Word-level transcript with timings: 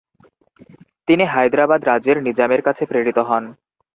তিনি 1.07 1.23
হায়দ্রাবাদ 1.25 1.81
রাজ্যের 1.83 2.17
নিজামের 2.27 2.61
কাছে 2.61 2.83
প্রেরিত 2.85 3.17
হন। 3.19 3.43